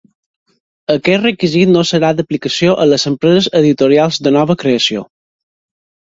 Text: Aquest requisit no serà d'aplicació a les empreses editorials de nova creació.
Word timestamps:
Aquest 0.91 1.25
requisit 1.25 1.73
no 1.73 1.83
serà 1.89 2.09
d'aplicació 2.19 2.73
a 2.85 2.87
les 2.93 3.05
empreses 3.11 3.49
editorials 3.59 4.17
de 4.29 4.33
nova 4.39 4.57
creació. 4.63 5.05